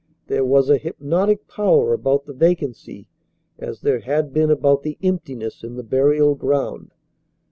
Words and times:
There 0.25 0.43
was 0.43 0.67
a 0.71 0.79
hypnotic 0.79 1.47
power 1.47 1.93
about 1.93 2.25
the 2.25 2.33
vacancy 2.33 3.07
as 3.59 3.81
there 3.81 3.99
had 3.99 4.33
been 4.33 4.49
about 4.49 4.81
the 4.81 4.97
emptiness 5.03 5.63
in 5.63 5.75
the 5.75 5.83
burial 5.83 6.33
ground. 6.33 6.91